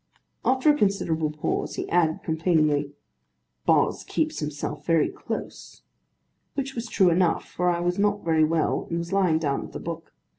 [0.43, 2.93] After a considerable pause, he added, complainingly,
[3.67, 5.83] 'Boz keeps himself very close;'
[6.55, 9.75] which was true enough, for I was not very well, and was lying down, with
[9.75, 10.11] a book.